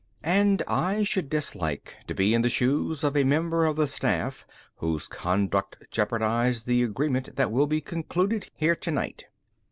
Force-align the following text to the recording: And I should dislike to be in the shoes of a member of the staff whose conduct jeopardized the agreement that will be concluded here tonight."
And 0.25 0.63
I 0.67 1.03
should 1.03 1.29
dislike 1.29 1.95
to 2.07 2.15
be 2.15 2.33
in 2.33 2.41
the 2.41 2.49
shoes 2.49 3.03
of 3.03 3.15
a 3.15 3.23
member 3.23 3.65
of 3.67 3.75
the 3.75 3.85
staff 3.85 4.47
whose 4.77 5.07
conduct 5.07 5.85
jeopardized 5.91 6.65
the 6.65 6.81
agreement 6.81 7.35
that 7.35 7.51
will 7.51 7.67
be 7.67 7.81
concluded 7.81 8.49
here 8.55 8.75
tonight." 8.75 9.25